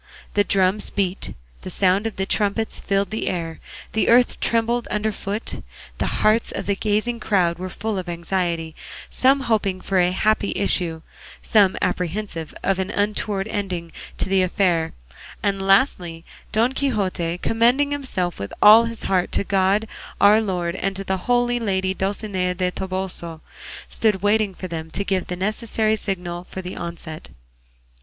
The 0.33 0.43
drums 0.43 0.89
beat, 0.89 1.35
the 1.61 1.69
sound 1.69 2.07
of 2.07 2.15
the 2.15 2.25
trumpets 2.25 2.79
filled 2.79 3.11
the 3.11 3.27
air, 3.27 3.59
the 3.93 4.09
earth 4.09 4.39
trembled 4.39 4.87
under 4.89 5.11
foot, 5.11 5.63
the 5.99 6.07
hearts 6.23 6.51
of 6.51 6.65
the 6.65 6.75
gazing 6.75 7.19
crowd 7.19 7.59
were 7.59 7.69
full 7.69 7.99
of 7.99 8.09
anxiety, 8.09 8.73
some 9.11 9.41
hoping 9.41 9.79
for 9.79 9.99
a 9.99 10.09
happy 10.09 10.53
issue, 10.55 11.03
some 11.43 11.77
apprehensive 11.83 12.51
of 12.63 12.79
an 12.79 12.89
untoward 12.89 13.47
ending 13.49 13.91
to 14.17 14.27
the 14.27 14.41
affair, 14.41 14.93
and 15.43 15.61
lastly, 15.67 16.25
Don 16.51 16.73
Quixote, 16.73 17.37
commending 17.37 17.91
himself 17.91 18.39
with 18.39 18.53
all 18.59 18.85
his 18.85 19.03
heart 19.03 19.31
to 19.33 19.43
God 19.43 19.87
our 20.19 20.41
Lord 20.41 20.75
and 20.75 20.95
to 20.95 21.03
the 21.03 21.23
lady 21.61 21.93
Dulcinea 21.93 22.55
del 22.55 22.71
Toboso, 22.71 23.41
stood 23.87 24.23
waiting 24.23 24.55
for 24.55 24.67
them 24.67 24.89
to 24.89 25.03
give 25.05 25.27
the 25.27 25.35
necessary 25.35 25.95
signal 25.95 26.47
for 26.49 26.63
the 26.63 26.75
onset. 26.75 27.29